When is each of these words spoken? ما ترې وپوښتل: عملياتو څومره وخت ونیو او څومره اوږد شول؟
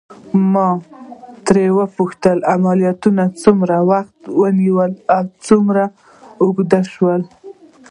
ما 0.51 0.69
ترې 1.45 1.65
وپوښتل: 1.77 2.37
عملياتو 2.53 3.09
څومره 3.43 3.75
وخت 3.91 4.17
ونیو 4.39 4.77
او 5.15 5.23
څومره 5.45 5.83
اوږد 6.41 6.71
شول؟ 6.93 7.21